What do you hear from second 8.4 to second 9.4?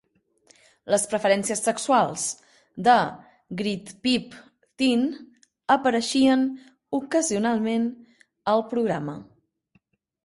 al programa.